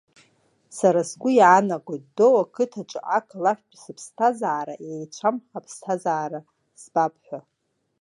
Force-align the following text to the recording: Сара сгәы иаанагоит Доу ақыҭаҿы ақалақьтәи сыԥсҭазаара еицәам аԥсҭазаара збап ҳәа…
Сара 0.77 1.01
сгәы 1.09 1.29
иаанагоит 1.35 2.03
Доу 2.15 2.35
ақыҭаҿы 2.43 2.99
ақалақьтәи 3.17 3.81
сыԥсҭазаара 3.83 4.75
еицәам 4.91 5.35
аԥсҭазаара 5.57 6.39
збап 6.81 7.13
ҳәа… 7.25 7.39